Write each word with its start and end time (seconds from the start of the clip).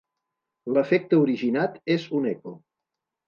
L'efecte 0.77 1.19
originat 1.25 1.77
és 1.97 2.09
un 2.21 2.27
eco. 2.33 2.55